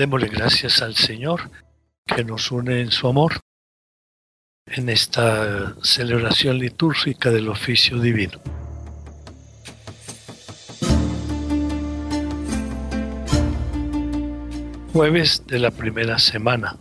[0.00, 1.50] Démosle gracias al Señor
[2.06, 3.38] que nos une en su amor
[4.64, 8.40] en esta celebración litúrgica del oficio divino.
[14.94, 16.78] Jueves de la primera semana,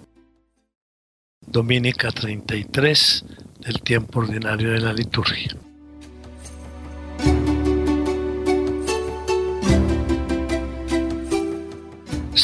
[1.45, 3.25] Dominica 33
[3.59, 5.57] del tiempo ordinario de la liturgia.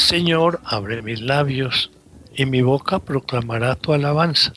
[0.06, 1.90] Señor, abre mis labios
[2.32, 4.54] y mi boca proclamará tu alabanza.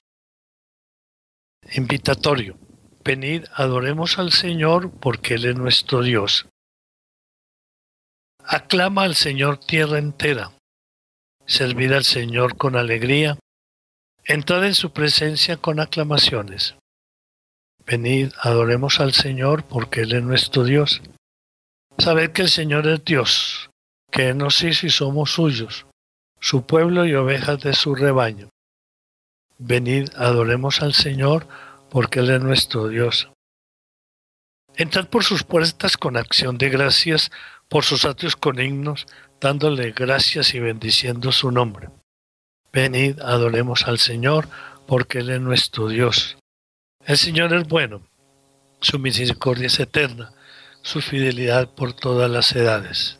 [1.74, 2.56] Invitatorio.
[3.04, 6.46] Venid, adoremos al Señor porque Él es nuestro Dios.
[8.44, 10.52] Aclama al Señor tierra entera.
[11.48, 13.40] Servid al Señor con alegría.
[14.26, 16.76] Entrad en su presencia con aclamaciones.
[17.88, 21.02] Venid, adoremos al Señor porque Él es nuestro Dios.
[21.98, 23.69] Sabed que el Señor es Dios
[24.12, 25.86] que nos hizo y somos suyos,
[26.40, 28.50] su pueblo y ovejas de su rebaño.
[29.58, 31.48] Venid, adoremos al Señor,
[31.90, 33.30] porque Él es nuestro Dios.
[34.76, 37.32] Entrad por sus puertas con acción de gracias,
[37.68, 39.06] por sus atrios con himnos,
[39.42, 41.90] dándole gracias y bendiciendo su nombre.
[42.72, 44.48] Venid, adoremos al Señor,
[44.88, 46.38] porque Él es nuestro Dios.
[47.06, 48.02] El Señor es bueno,
[48.80, 50.32] su misericordia es eterna,
[50.82, 53.20] su fidelidad por todas las edades.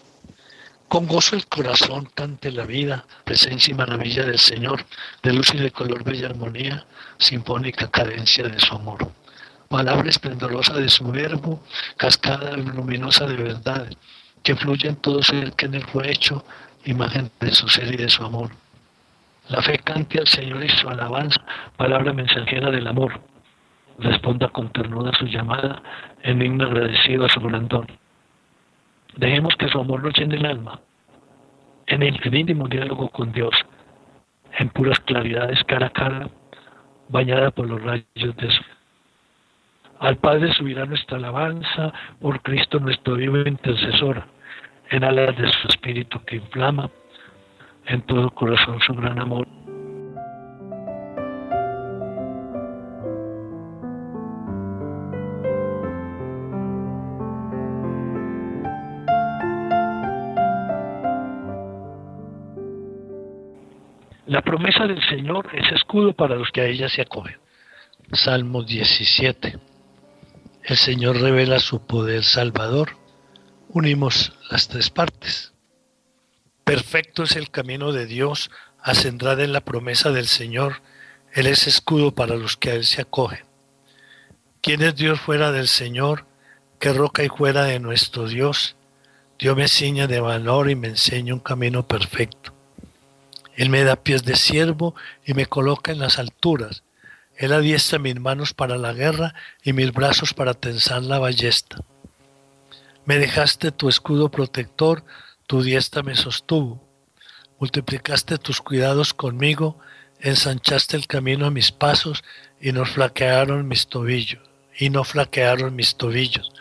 [0.91, 4.83] Con gozo el corazón cante la vida, presencia y maravilla del Señor,
[5.23, 6.85] de luz y de color bella armonía,
[7.17, 9.09] sinfónica cadencia de su amor.
[9.69, 11.63] Palabra esplendorosa de su verbo,
[11.95, 13.87] cascada luminosa de verdad,
[14.43, 16.43] que fluye en todo ser que en él fue hecho,
[16.83, 18.51] imagen de su ser y de su amor.
[19.47, 21.39] La fe cante al Señor y su alabanza,
[21.77, 23.21] palabra mensajera del amor.
[23.97, 25.81] Responda con ternura su llamada,
[26.21, 27.87] en himno agradecido a su grandor.
[29.17, 30.79] Dejemos que su amor nos llene el alma,
[31.87, 33.53] en el íntimo diálogo con Dios,
[34.57, 36.29] en puras claridades cara a cara,
[37.09, 38.05] bañada por los rayos
[38.37, 38.63] de su.
[39.99, 44.23] Al Padre subirá nuestra alabanza por Cristo nuestro vivo intercesor,
[44.89, 46.89] en alas de su espíritu que inflama
[47.85, 49.47] en todo corazón su gran amor.
[64.41, 67.37] La promesa del Señor es escudo para los que a ella se acogen.
[68.11, 69.59] Salmo 17.
[70.63, 72.97] El Señor revela su poder salvador.
[73.69, 75.53] Unimos las tres partes.
[76.63, 78.49] Perfecto es el camino de Dios,
[78.81, 80.81] ascendrada en la promesa del Señor.
[81.33, 83.45] Él es escudo para los que a Él se acogen.
[84.61, 86.25] ¿Quién es Dios fuera del Señor?
[86.79, 88.75] ¿Qué roca y fuera de nuestro Dios?
[89.37, 92.55] Dios me ciña de valor y me enseña un camino perfecto.
[93.55, 94.95] Él me da pies de siervo
[95.25, 96.83] y me coloca en las alturas.
[97.35, 101.77] Él adiestra mis manos para la guerra y mis brazos para tensar la ballesta.
[103.05, 105.03] Me dejaste tu escudo protector,
[105.47, 106.87] tu diestra me sostuvo.
[107.59, 109.79] Multiplicaste tus cuidados conmigo,
[110.19, 112.23] ensanchaste el camino a mis pasos
[112.59, 114.41] y no flaquearon mis tobillos,
[114.77, 116.51] y no flaquearon mis tobillos.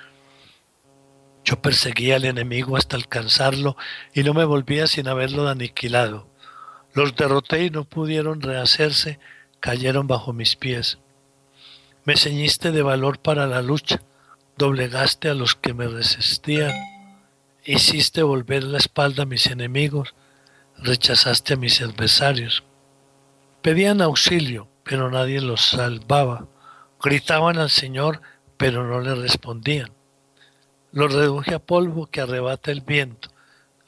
[1.45, 3.77] Yo perseguía al enemigo hasta alcanzarlo
[4.15, 6.30] y no me volvía sin haberlo aniquilado.
[6.93, 9.19] Los derroté y no pudieron rehacerse,
[9.61, 10.99] cayeron bajo mis pies.
[12.05, 14.03] Me ceñiste de valor para la lucha,
[14.57, 16.73] doblegaste a los que me resistían,
[17.65, 20.15] hiciste volver la espalda a mis enemigos,
[20.79, 22.65] rechazaste a mis adversarios.
[23.63, 26.47] Pedían auxilio, pero nadie los salvaba.
[27.03, 28.21] Gritaban al Señor,
[28.57, 29.93] pero no le respondían.
[30.93, 33.29] Los reduje a polvo que arrebata el viento,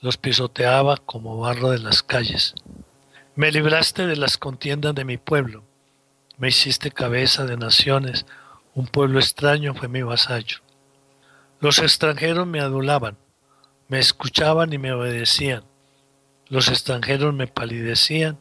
[0.00, 2.54] los pisoteaba como barro de las calles.
[3.34, 5.64] Me libraste de las contiendas de mi pueblo,
[6.37, 8.26] me hiciste cabeza de naciones,
[8.75, 10.58] un pueblo extraño fue mi vasallo.
[11.58, 13.17] Los extranjeros me adulaban,
[13.88, 15.64] me escuchaban y me obedecían.
[16.49, 18.38] Los extranjeros me palidecían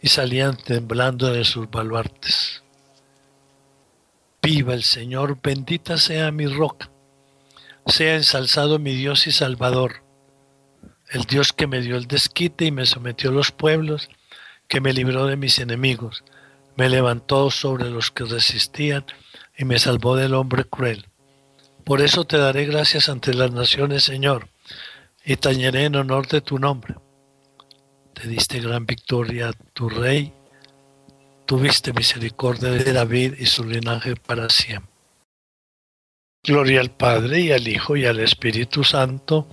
[0.00, 2.62] y salían temblando de sus baluartes.
[4.40, 6.90] Viva el Señor, bendita sea mi roca,
[7.86, 10.02] sea ensalzado mi Dios y Salvador,
[11.10, 14.08] el Dios que me dio el desquite y me sometió a los pueblos,
[14.72, 16.24] que me libró de mis enemigos,
[16.76, 19.04] me levantó sobre los que resistían
[19.54, 21.08] y me salvó del hombre cruel.
[21.84, 24.48] Por eso te daré gracias ante las naciones, Señor,
[25.26, 26.94] y tañeré en honor de tu nombre.
[28.14, 30.32] Te diste gran victoria tu rey,
[31.44, 34.90] tuviste misericordia de David y su linaje para siempre.
[36.42, 39.50] Gloria al Padre y al Hijo y al Espíritu Santo,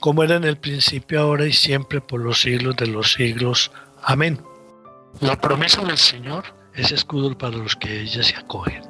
[0.00, 3.70] como era en el principio, ahora y siempre, por los siglos de los siglos.
[4.02, 4.47] Amén.
[5.20, 6.44] La promesa del Señor
[6.74, 8.82] es escudo para los que ella se acogen.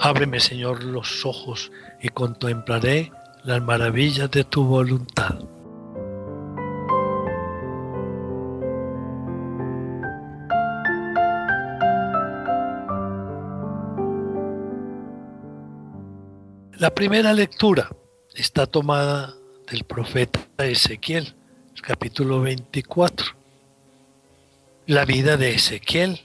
[0.00, 3.10] Ábreme, Señor, los ojos y contemplaré
[3.42, 5.40] las maravillas de tu voluntad.
[16.76, 17.88] La primera lectura
[18.34, 19.32] está tomada
[19.70, 21.36] del profeta Ezequiel,
[21.80, 23.28] capítulo 24.
[24.86, 26.22] La vida de Ezequiel,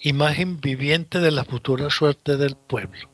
[0.00, 3.10] imagen viviente de la futura suerte del pueblo.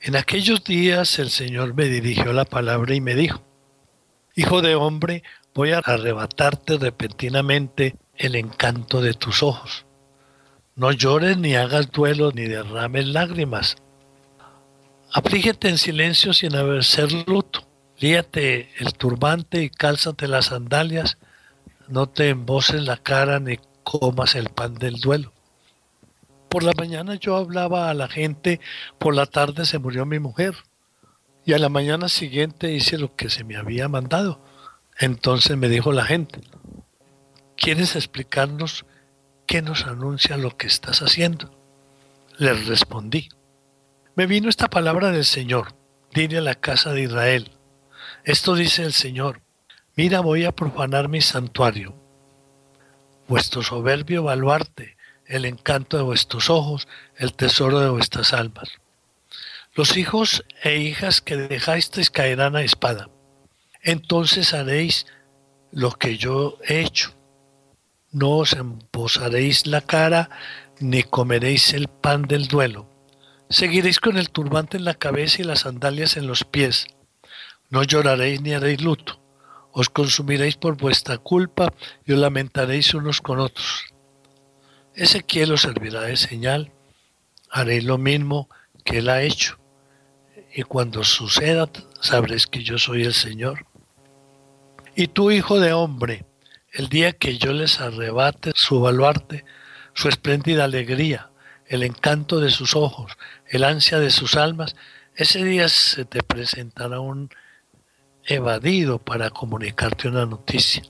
[0.00, 3.42] En aquellos días el Señor me dirigió la palabra y me dijo,
[4.36, 5.24] Hijo de hombre,
[5.54, 9.86] voy a arrebatarte repentinamente el encanto de tus ojos.
[10.76, 13.76] No llores ni hagas duelo ni derrames lágrimas
[15.16, 17.64] Aflígete en silencio sin haber ser luto.
[18.00, 21.18] Líate el turbante y cálzate las sandalias.
[21.86, 25.32] No te emboses la cara ni comas el pan del duelo.
[26.48, 28.60] Por la mañana yo hablaba a la gente,
[28.98, 30.56] por la tarde se murió mi mujer.
[31.44, 34.40] Y a la mañana siguiente hice lo que se me había mandado.
[34.98, 36.40] Entonces me dijo la gente,
[37.56, 38.84] ¿quieres explicarnos
[39.46, 41.56] qué nos anuncia lo que estás haciendo?
[42.36, 43.28] Les respondí,
[44.16, 45.74] me vino esta palabra del Señor.
[46.12, 47.50] Dile a la casa de Israel.
[48.22, 49.40] Esto dice el Señor.
[49.96, 51.94] Mira, voy a profanar mi santuario.
[53.26, 54.96] Vuestro soberbio baluarte,
[55.26, 58.68] el encanto de vuestros ojos, el tesoro de vuestras almas.
[59.74, 63.10] Los hijos e hijas que dejasteis caerán a espada.
[63.82, 65.06] Entonces haréis
[65.72, 67.12] lo que yo he hecho.
[68.12, 70.30] No os emposaréis la cara,
[70.78, 72.93] ni comeréis el pan del duelo
[73.48, 76.86] Seguiréis con el turbante en la cabeza y las sandalias en los pies.
[77.70, 79.20] No lloraréis ni haréis luto.
[79.72, 81.72] Os consumiréis por vuestra culpa
[82.04, 83.84] y os lamentaréis unos con otros.
[84.94, 86.72] Ezequiel os servirá de señal.
[87.50, 88.48] Haréis lo mismo
[88.84, 89.58] que él ha hecho.
[90.54, 91.68] Y cuando suceda,
[92.00, 93.66] sabréis que yo soy el Señor.
[94.94, 96.24] Y tú, hijo de hombre,
[96.72, 99.44] el día que yo les arrebate su baluarte,
[99.94, 101.30] su espléndida alegría,
[101.74, 103.18] el encanto de sus ojos,
[103.48, 104.76] el ansia de sus almas,
[105.16, 107.30] ese día se te presentará un
[108.24, 110.84] evadido para comunicarte una noticia.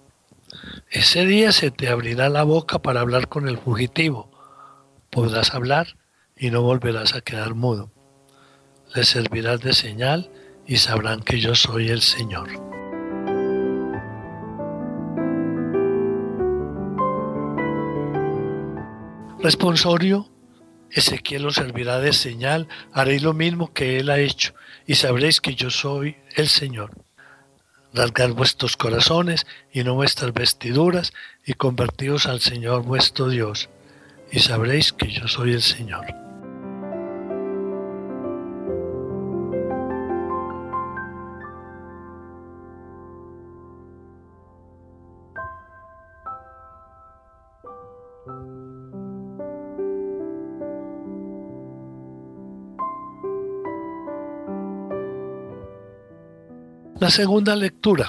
[0.91, 4.31] Ese día se te abrirá la boca para hablar con el fugitivo.
[5.09, 5.97] Podrás hablar
[6.37, 7.91] y no volverás a quedar mudo.
[8.95, 10.31] Les servirás de señal
[10.67, 12.51] y sabrán que yo soy el Señor.
[19.41, 20.34] Responsorio
[20.95, 24.55] Ezequiel os servirá de señal, haréis lo mismo que él ha hecho,
[24.87, 26.91] y sabréis que yo soy el Señor.
[27.93, 31.13] Rasgad vuestros corazones y no vuestras vestiduras,
[31.45, 33.69] y convertíos al Señor vuestro Dios,
[34.31, 36.24] y sabréis que yo soy el Señor.
[57.05, 58.09] La segunda lectura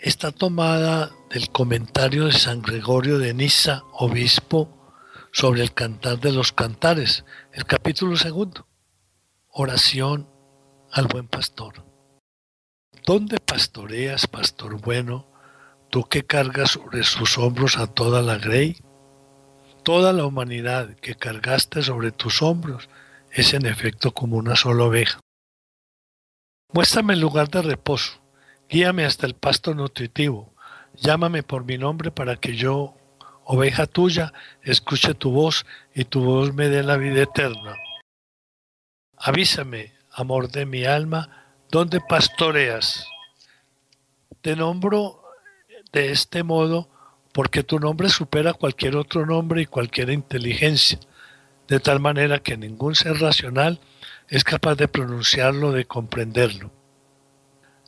[0.00, 4.92] está tomada del comentario de San Gregorio de Niza, obispo,
[5.30, 8.66] sobre el cantar de los cantares, el capítulo segundo,
[9.50, 10.28] oración
[10.90, 11.84] al buen pastor.
[13.06, 15.30] ¿Dónde pastoreas, pastor bueno,
[15.90, 18.78] tú que cargas sobre sus hombros a toda la grey?
[19.84, 22.88] Toda la humanidad que cargaste sobre tus hombros
[23.30, 25.23] es en efecto como una sola oveja.
[26.74, 28.20] Muéstrame el lugar de reposo,
[28.68, 30.52] guíame hasta el pasto nutritivo,
[30.96, 32.96] llámame por mi nombre para que yo,
[33.44, 37.76] oveja tuya, escuche tu voz y tu voz me dé la vida eterna.
[39.16, 43.06] Avísame, amor de mi alma, ¿dónde pastoreas?
[44.40, 45.22] Te nombro
[45.92, 46.90] de este modo
[47.32, 50.98] porque tu nombre supera cualquier otro nombre y cualquier inteligencia,
[51.68, 53.78] de tal manera que ningún ser racional
[54.28, 56.70] es capaz de pronunciarlo, de comprenderlo.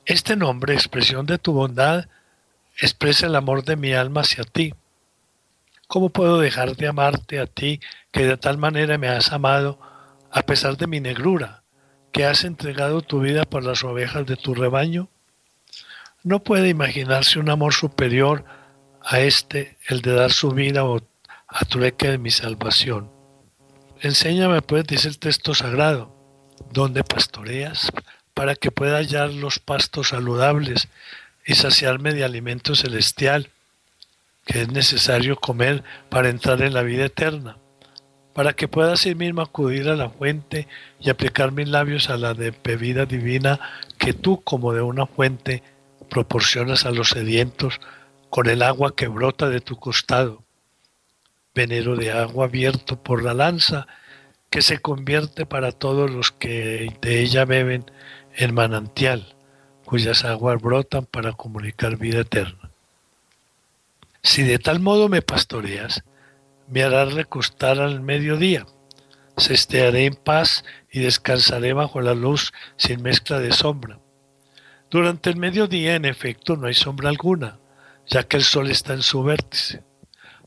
[0.04, 2.06] Este nombre, expresión de tu bondad,
[2.78, 4.74] expresa el amor de mi alma hacia ti.
[5.88, 7.80] ¿Cómo puedo dejar de amarte a ti
[8.12, 9.78] que de tal manera me has amado
[10.30, 11.62] a pesar de mi negrura,
[12.12, 15.08] que has entregado tu vida por las ovejas de tu rebaño?
[16.22, 18.44] No puede imaginarse un amor superior
[19.00, 20.82] a este, el de dar su vida
[21.48, 23.10] a trueque de mi salvación.
[24.00, 26.15] Enséñame, pues, dice el texto sagrado,
[26.72, 27.90] dónde pastoreas,
[28.34, 30.88] para que pueda hallar los pastos saludables
[31.46, 33.50] y saciarme de alimento celestial
[34.46, 37.58] que es necesario comer para entrar en la vida eterna,
[38.32, 40.68] para que pueda así mismo acudir a la fuente
[41.00, 43.58] y aplicar mis labios a la de bebida divina
[43.98, 45.62] que tú como de una fuente
[46.08, 47.80] proporcionas a los sedientos
[48.30, 50.44] con el agua que brota de tu costado,
[51.54, 53.86] venero de agua abierto por la lanza
[54.50, 57.84] que se convierte para todos los que de ella beben
[58.34, 59.34] en manantial,
[59.84, 62.70] cuyas aguas brotan para comunicar vida eterna.
[64.22, 66.02] Si de tal modo me pastoreas,
[66.68, 68.66] me harás recostar al mediodía.
[69.38, 74.00] Cestearé en paz y descansaré bajo la luz sin mezcla de sombra.
[74.90, 77.58] Durante el mediodía, en efecto, no hay sombra alguna,
[78.06, 79.82] ya que el sol está en su vértice.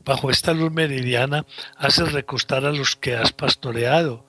[0.04, 1.44] Bajo esta luz meridiana
[1.76, 4.24] haces recostar a los que has pastoreado,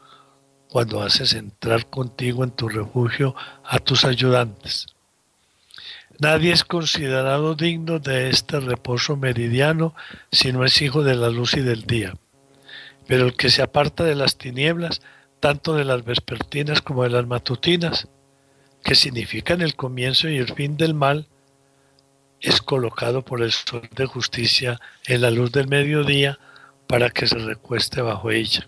[0.67, 4.87] cuando haces entrar contigo en tu refugio a tus ayudantes.
[6.19, 9.95] Nadie es considerado digno de este reposo meridiano
[10.31, 12.13] si no es hijo de la luz y del día.
[13.07, 15.01] Pero el que se aparta de las tinieblas,
[15.39, 18.07] tanto de las vespertinas como de las matutinas,
[18.83, 21.27] que significan el comienzo y el fin del mal,
[22.41, 26.39] es colocado por el sol de justicia en la luz del mediodía
[26.87, 28.67] para que se recueste bajo ella.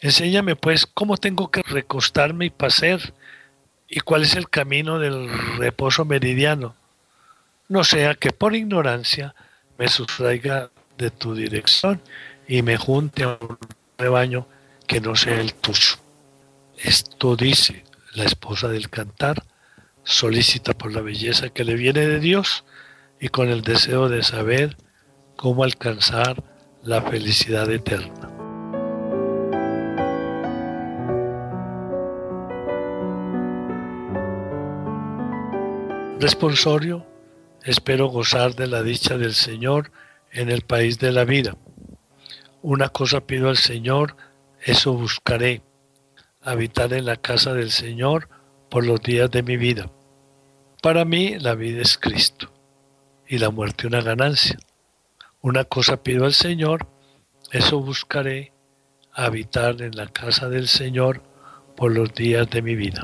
[0.00, 3.12] Enséñame pues cómo tengo que recostarme y pasear
[3.88, 5.28] y cuál es el camino del
[5.58, 6.76] reposo meridiano,
[7.68, 9.34] no sea que por ignorancia
[9.78, 12.00] me sustraiga de tu dirección
[12.46, 13.58] y me junte a un
[13.96, 14.46] rebaño
[14.86, 15.96] que no sea el tuyo.
[16.76, 19.44] Esto dice la esposa del cantar,
[20.08, 22.64] solicita por la belleza que le viene de Dios
[23.20, 24.74] y con el deseo de saber
[25.36, 26.42] cómo alcanzar
[26.82, 28.30] la felicidad eterna.
[36.18, 37.06] Responsorio,
[37.62, 39.92] espero gozar de la dicha del Señor
[40.32, 41.54] en el país de la vida.
[42.62, 44.16] Una cosa pido al Señor,
[44.62, 45.60] eso buscaré,
[46.40, 48.30] habitar en la casa del Señor
[48.70, 49.90] por los días de mi vida.
[50.82, 52.52] Para mí la vida es Cristo
[53.26, 54.58] y la muerte una ganancia.
[55.40, 56.86] Una cosa pido al Señor,
[57.50, 58.52] eso buscaré,
[59.12, 61.22] habitar en la casa del Señor
[61.76, 63.02] por los días de mi vida.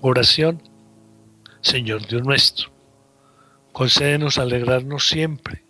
[0.00, 0.62] Oración,
[1.60, 2.70] Señor Dios nuestro,
[3.72, 5.64] concédenos alegrarnos siempre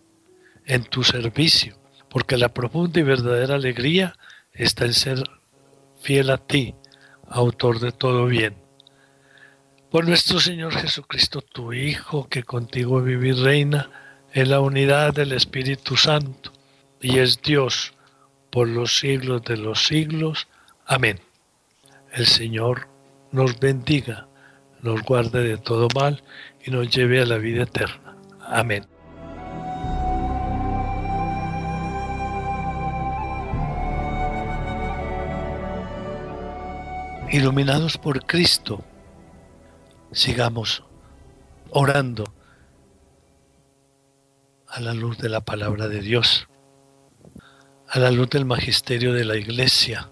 [0.65, 1.77] en tu servicio,
[2.09, 4.17] porque la profunda y verdadera alegría
[4.53, 5.23] está en ser
[6.01, 6.75] fiel a ti,
[7.29, 8.55] autor de todo bien.
[9.91, 13.91] Por nuestro Señor Jesucristo, tu Hijo, que contigo vive y reina
[14.33, 16.53] en la unidad del Espíritu Santo,
[17.01, 17.95] y es Dios
[18.51, 20.49] por los siglos de los siglos.
[20.87, 21.21] Amén.
[22.13, 22.89] El Señor
[23.33, 24.29] nos bendiga,
[24.83, 26.23] nos guarde de todo mal
[26.65, 28.17] y nos lleve a la vida eterna.
[28.41, 28.96] Amén.
[37.37, 38.83] Iluminados por Cristo,
[40.11, 40.83] sigamos
[41.69, 42.25] orando
[44.69, 46.49] a la luz de la palabra de Dios,
[47.91, 50.11] a la luz del magisterio de la Iglesia,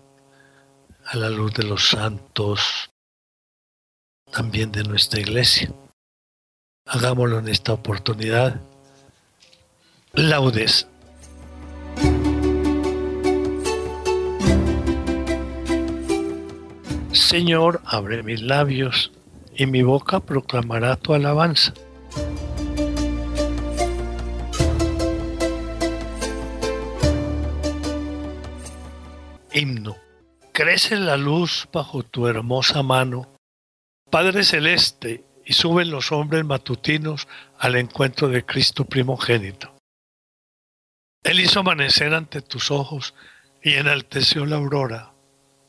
[1.07, 2.91] a la luz de los santos,
[4.31, 5.73] también de nuestra iglesia.
[6.85, 8.61] Hagámoslo en esta oportunidad.
[10.13, 10.89] Laudes.
[17.15, 19.13] Señor, abre mis labios
[19.57, 21.73] y mi boca proclamará tu alabanza.
[29.53, 29.97] Himno.
[30.53, 33.35] Crece la luz bajo tu hermosa mano
[34.15, 37.27] Padre Celeste, y suben los hombres matutinos
[37.59, 39.77] al encuentro de Cristo primogénito.
[41.25, 43.15] Él hizo amanecer ante tus ojos
[43.61, 45.14] y enalteció la aurora,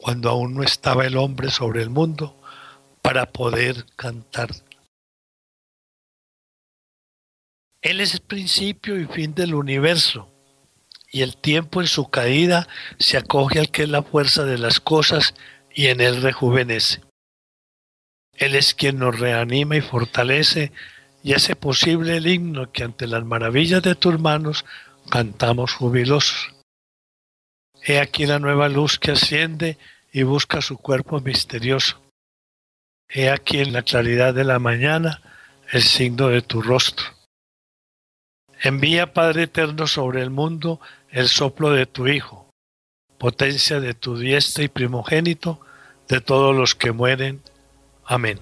[0.06, 2.40] cuando aún no estaba el hombre sobre el mundo,
[3.02, 4.52] para poder cantar.
[7.82, 10.32] Él es el principio y fin del universo,
[11.12, 12.68] y el tiempo en su caída
[13.00, 15.34] se acoge al que es la fuerza de las cosas
[15.74, 17.02] y en él rejuvenece.
[18.34, 20.72] Él es quien nos reanima y fortalece
[21.24, 24.66] y hace posible el himno que ante las maravillas de tus manos
[25.10, 26.54] cantamos jubilosos.
[27.82, 29.80] He aquí la nueva luz que asciende
[30.16, 32.02] y busca su cuerpo misterioso.
[33.10, 35.22] He aquí en la claridad de la mañana
[35.74, 37.06] el signo de tu rostro.
[38.62, 40.80] Envía, Padre eterno, sobre el mundo
[41.10, 42.50] el soplo de tu Hijo,
[43.18, 45.60] potencia de tu diestra y primogénito
[46.08, 47.42] de todos los que mueren.
[48.06, 48.40] Amén.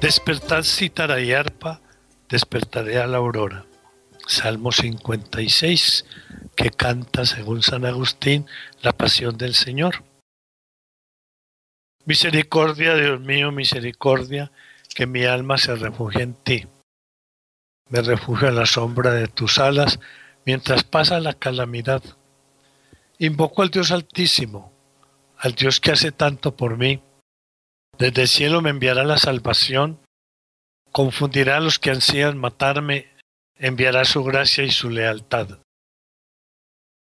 [0.00, 1.80] Despertad cítara y arpa,
[2.28, 3.64] despertaré a la aurora.
[4.26, 6.04] Salmo 56,
[6.56, 8.46] que canta, según San Agustín,
[8.82, 10.02] la pasión del Señor.
[12.04, 14.50] Misericordia, Dios mío, misericordia,
[14.94, 16.66] que mi alma se refugie en ti.
[17.88, 20.00] Me refugio en la sombra de tus alas
[20.44, 22.02] mientras pasa la calamidad.
[23.18, 24.72] Invoco al Dios Altísimo,
[25.38, 27.00] al Dios que hace tanto por mí.
[27.96, 30.00] Desde el cielo me enviará la salvación,
[30.90, 33.15] confundirá a los que ansían matarme,
[33.58, 35.58] enviará su gracia y su lealtad.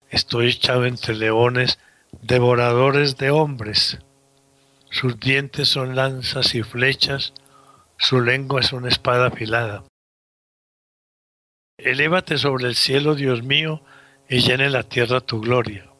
[0.09, 1.79] Estoy echado entre leones,
[2.23, 3.99] devoradores de hombres.
[4.91, 7.33] Sus dientes son lanzas y flechas,
[7.99, 9.85] su lengua es una espada afilada.
[11.77, 13.83] Elévate sobre el cielo, Dios mío,
[14.29, 15.91] y llene la tierra tu gloria.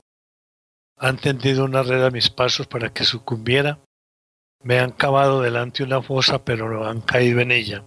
[0.97, 3.81] Han tendido una red a mis pasos para que sucumbiera.
[4.63, 7.85] Me han cavado delante una fosa, pero no han caído en ella.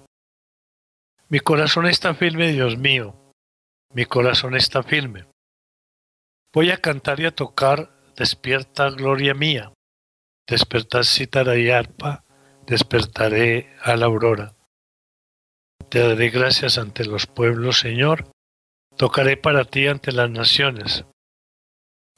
[1.29, 3.33] Mi corazón está firme, Dios mío.
[3.93, 5.25] Mi corazón está firme.
[6.53, 9.73] Voy a cantar y a tocar, despierta gloria mía.
[10.47, 12.23] Despertad cítara y arpa,
[12.65, 14.55] despertaré a la aurora.
[15.89, 18.31] Te daré gracias ante los pueblos, Señor.
[18.95, 21.03] Tocaré para ti ante las naciones.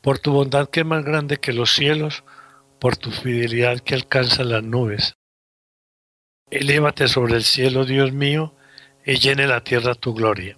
[0.02, 2.24] Por tu bondad que es más grande que los cielos,
[2.80, 5.16] por tu fidelidad que alcanza las nubes.
[6.52, 8.56] Elévate sobre el cielo, Dios mío,
[9.06, 10.58] y llene la tierra tu gloria.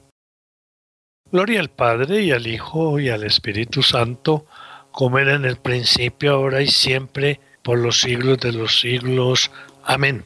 [1.31, 4.45] Gloria al Padre y al Hijo y al Espíritu Santo,
[4.91, 9.51] como era en el principio, ahora y siempre, por los siglos de los siglos.
[9.83, 10.25] Amén.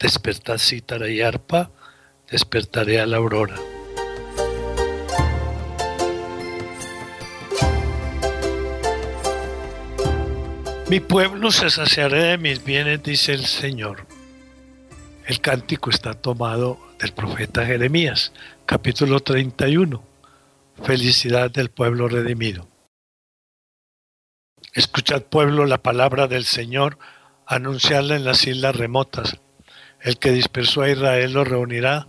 [0.00, 1.70] Despertad cítara y arpa,
[2.28, 3.56] despertaré a la aurora.
[10.92, 14.06] Mi pueblo se saciará de mis bienes, dice el Señor.
[15.32, 18.34] El cántico está tomado del profeta Jeremías,
[18.66, 20.02] capítulo 31.
[20.82, 22.68] Felicidad del pueblo redimido.
[24.74, 26.98] Escuchad pueblo la palabra del Señor,
[27.46, 29.38] anunciarla en las islas remotas.
[30.02, 32.08] El que dispersó a Israel lo reunirá,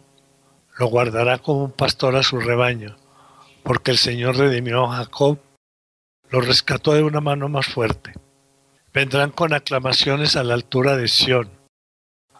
[0.77, 2.97] lo guardará como un pastor a su rebaño,
[3.63, 5.39] porque el Señor redimió a Jacob,
[6.29, 8.15] lo rescató de una mano más fuerte.
[8.93, 11.62] Vendrán con aclamaciones a la altura de Sión,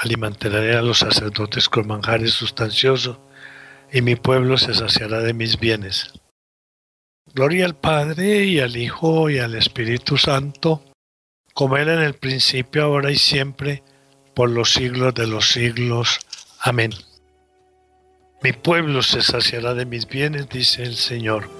[0.00, 3.18] Alimentaré a los sacerdotes con manjares sustanciosos,
[3.92, 6.12] y mi pueblo se saciará de mis bienes.
[7.34, 10.84] Gloria al Padre y al Hijo y al Espíritu Santo,
[11.52, 13.82] como era en el principio, ahora y siempre,
[14.34, 16.20] por los siglos de los siglos.
[16.60, 16.92] Amén.
[18.40, 21.50] Mi pueblo se saciará de mis bienes, dice el Señor.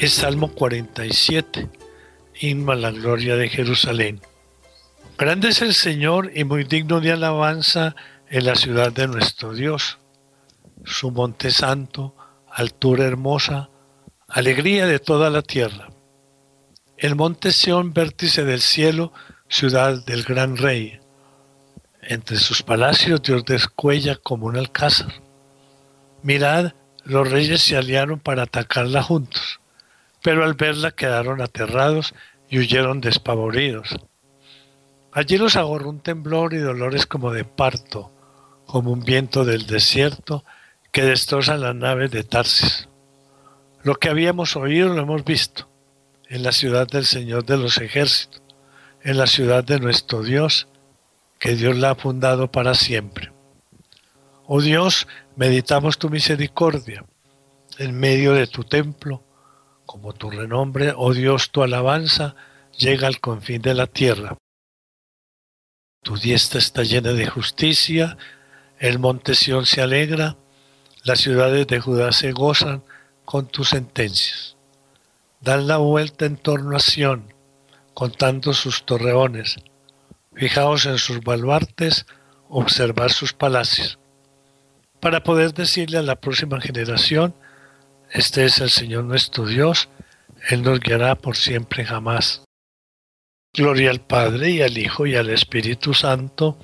[0.00, 1.68] Es Salmo 47,
[2.40, 4.22] himno a la gloria de Jerusalén.
[5.18, 7.94] Grande es el Señor y muy digno de alabanza
[8.30, 9.98] en la ciudad de nuestro Dios,
[10.86, 12.16] su monte santo,
[12.50, 13.68] altura hermosa,
[14.26, 15.90] alegría de toda la tierra.
[16.96, 19.12] El monte Sión, vértice del cielo,
[19.50, 20.98] ciudad del gran rey.
[22.00, 25.12] Entre sus palacios Dios descuella como un alcázar.
[26.22, 26.72] Mirad,
[27.04, 29.59] los reyes se aliaron para atacarla juntos,
[30.22, 32.14] pero al verla quedaron aterrados
[32.48, 33.96] y huyeron despavoridos.
[35.12, 38.12] Allí los agorró un temblor y dolores como de parto,
[38.66, 40.44] como un viento del desierto
[40.92, 42.88] que destroza las naves de Tarsis.
[43.82, 45.68] Lo que habíamos oído lo hemos visto
[46.28, 48.42] en la ciudad del Señor de los ejércitos,
[49.02, 50.68] en la ciudad de nuestro Dios,
[51.38, 53.32] que Dios la ha fundado para siempre.
[54.46, 57.04] Oh Dios, meditamos tu misericordia
[57.78, 59.24] en medio de tu templo,
[59.90, 62.36] como tu renombre, oh Dios, tu alabanza
[62.78, 64.36] llega al confín de la tierra.
[66.04, 68.16] Tu diestra está llena de justicia,
[68.78, 70.36] el monte Sión se alegra,
[71.02, 72.84] las ciudades de Judá se gozan
[73.24, 74.56] con tus sentencias.
[75.40, 77.34] Dan la vuelta en torno a Sión,
[77.92, 79.56] contando sus torreones.
[80.36, 82.06] Fijaos en sus baluartes,
[82.48, 83.98] observar sus palacios
[85.00, 87.34] para poder decirle a la próxima generación,
[88.12, 89.88] este es el Señor nuestro Dios,
[90.48, 92.42] Él nos guiará por siempre jamás.
[93.52, 96.58] Gloria al Padre y al Hijo y al Espíritu Santo,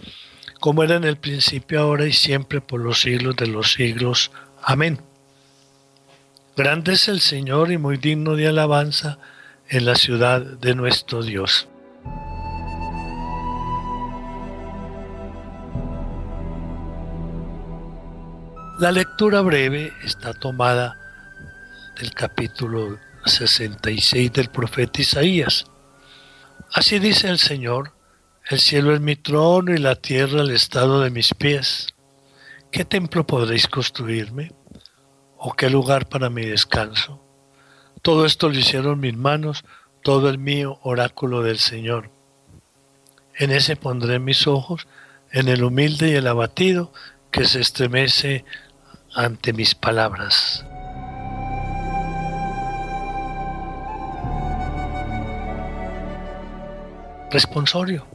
[0.60, 4.32] como era en el principio, ahora y siempre, por los siglos de los siglos.
[4.62, 5.00] Amén.
[6.56, 9.18] Grande es el Señor y muy digno de alabanza
[9.68, 11.68] en la ciudad de nuestro Dios.
[18.78, 21.05] La lectura breve está tomada
[21.96, 25.64] del capítulo 66 del profeta Isaías.
[26.72, 27.94] Así dice el Señor,
[28.50, 31.88] el cielo es mi trono y la tierra el estado de mis pies.
[32.70, 34.52] ¿Qué templo podréis construirme?
[35.38, 37.24] ¿O qué lugar para mi descanso?
[38.02, 39.64] Todo esto lo hicieron mis manos,
[40.02, 42.10] todo el mío oráculo del Señor.
[43.34, 44.86] En ese pondré mis ojos,
[45.32, 46.92] en el humilde y el abatido,
[47.30, 48.44] que se estremece
[49.14, 50.64] ante mis palabras.
[57.36, 58.06] Responsorio.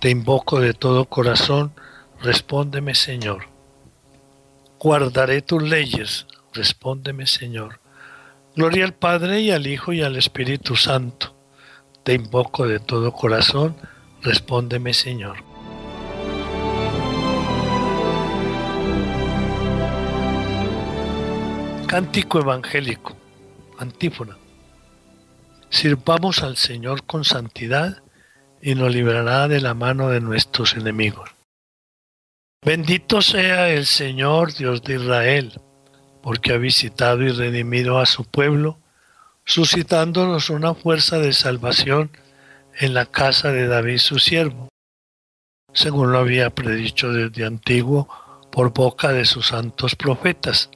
[0.00, 1.72] Te invoco de todo corazón,
[2.20, 3.44] respóndeme Señor.
[4.80, 7.78] Guardaré tus leyes, respóndeme Señor.
[8.56, 11.32] Gloria al Padre y al Hijo y al Espíritu Santo.
[12.02, 13.76] Te invoco de todo corazón,
[14.20, 15.36] respóndeme Señor.
[21.86, 23.16] Cántico evangélico,
[23.78, 24.36] antífona.
[25.68, 28.02] Sirvamos al Señor con santidad
[28.60, 31.30] y nos librará de la mano de nuestros enemigos.
[32.64, 35.60] Bendito sea el Señor Dios de Israel,
[36.22, 38.78] porque ha visitado y redimido a su pueblo,
[39.44, 42.10] suscitándonos una fuerza de salvación
[42.78, 44.68] en la casa de David su siervo,
[45.72, 48.08] según lo había predicho desde antiguo
[48.52, 50.70] por boca de sus santos profetas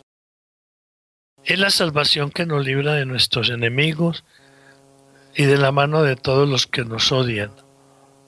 [1.44, 4.24] es la salvación que nos libra de nuestros enemigos
[5.34, 7.50] y de la mano de todos los que nos odian.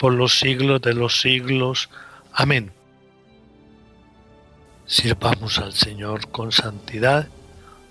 [0.00, 1.90] por los siglos de los siglos.
[2.32, 2.72] Amén.
[4.86, 7.28] Sirvamos al Señor con santidad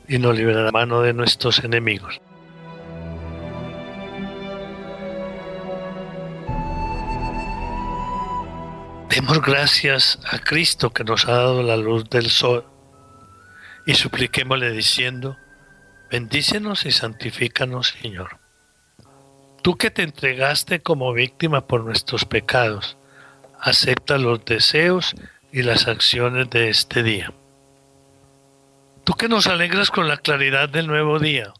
[0.08, 2.20] y nos librará la mano de nuestros enemigos.
[9.10, 12.66] Demos gracias a Cristo que nos ha dado la luz del sol
[13.86, 15.38] y supliquémosle diciendo,
[16.10, 18.39] bendícenos y santifícanos, Señor.
[19.62, 22.98] Tú que te entregaste como víctima por nuestros pecados,
[23.60, 25.16] acepta los deseos
[25.52, 27.34] y las acciones de este día.
[29.04, 31.54] Tú que nos alegras con la claridad del nuevo día,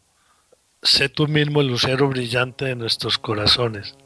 [0.82, 3.96] sé tú mismo el lucero brillante de nuestros corazones.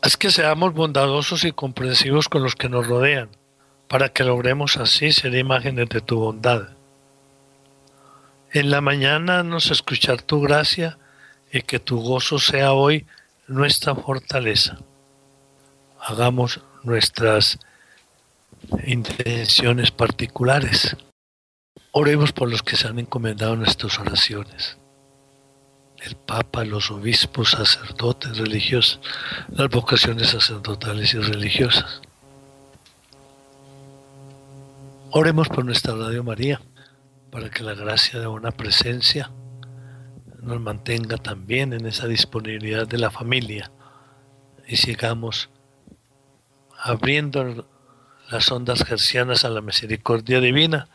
[0.00, 3.28] Haz que seamos bondadosos y comprensivos con los que nos rodean
[3.86, 6.68] para que logremos así ser imágenes de tu bondad.
[8.52, 10.96] En la mañana nos escuchar tu gracia
[11.52, 13.06] y que tu gozo sea hoy
[13.46, 14.78] nuestra fortaleza.
[16.00, 17.58] Hagamos nuestras
[18.86, 20.96] intenciones particulares.
[21.92, 24.76] Oremos por los que se han encomendado nuestras oraciones.
[26.02, 29.00] el Papa, los obispos, sacerdotes, religiosos,
[29.50, 32.00] las vocaciones sacerdotales y religiosas.
[35.10, 36.62] Oremos por nuestra Radio María,
[37.30, 39.30] para que la gracia de una presencia
[40.42, 43.70] nos mantenga también en esa disponibilidad de la familia
[44.66, 45.50] y sigamos
[46.78, 47.66] abriendo
[48.30, 50.88] las ondas gercianas a la misericordia divina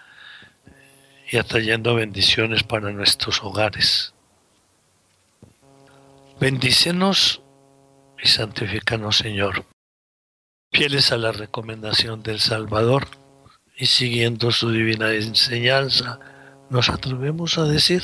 [1.29, 4.13] y atrayendo bendiciones para nuestros hogares.
[6.39, 7.41] Bendícenos
[8.21, 9.65] y santifícanos, Señor,
[10.71, 13.07] fieles a la recomendación del Salvador
[13.77, 16.19] y siguiendo su divina enseñanza,
[16.69, 18.03] nos atrevemos a decir,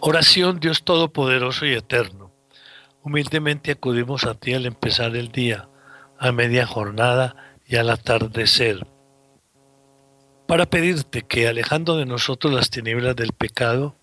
[0.00, 2.30] Oración Dios Todopoderoso y Eterno.
[3.02, 5.68] Humildemente acudimos a ti al empezar el día,
[6.18, 7.34] a media jornada
[7.66, 8.86] y al atardecer,
[10.46, 13.96] para pedirte que, alejando de nosotros las tinieblas del pecado,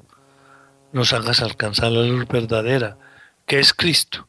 [0.92, 2.98] nos hagas alcanzar la luz verdadera,
[3.46, 4.28] que es Cristo,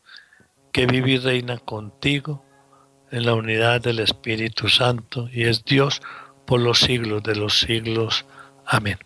[0.72, 2.44] que vive y reina contigo
[3.10, 6.00] en la unidad del Espíritu Santo y es Dios
[6.46, 8.24] por los siglos de los siglos.
[8.64, 8.98] Amén.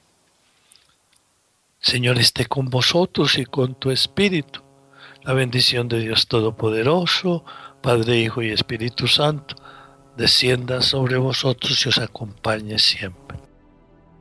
[1.82, 4.60] Señor, esté con vosotros y con tu Espíritu.
[5.22, 7.44] La bendición de Dios Todopoderoso,
[7.80, 9.56] Padre, Hijo y Espíritu Santo,
[10.14, 13.38] descienda sobre vosotros y os acompañe siempre.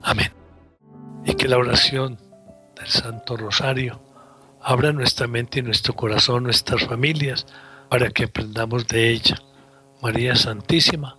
[0.02, 0.32] Amén.
[1.26, 2.18] Y que la oración
[2.78, 4.02] del Santo Rosario
[4.62, 7.46] abra nuestra mente y nuestro corazón, nuestras familias,
[7.90, 9.38] para que aprendamos de ella
[10.02, 11.18] María Santísima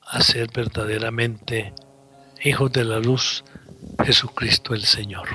[0.00, 1.72] a ser verdaderamente
[2.42, 3.44] hijos de la luz,
[4.04, 5.28] Jesucristo el Señor.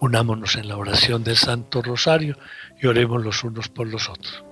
[0.00, 2.36] Unámonos en la oración del Santo Rosario
[2.80, 4.44] y oremos los unos por los otros.